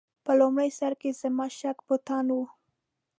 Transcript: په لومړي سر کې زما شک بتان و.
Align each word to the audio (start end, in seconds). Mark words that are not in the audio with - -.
په 0.25 0.31
لومړي 0.39 0.69
سر 0.79 0.93
کې 1.01 1.09
زما 1.21 1.45
شک 1.59 1.77
بتان 1.87 2.25
و. 2.35 2.39